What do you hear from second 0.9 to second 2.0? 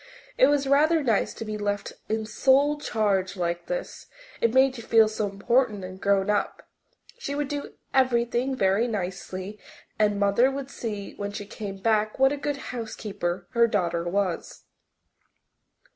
nice to be left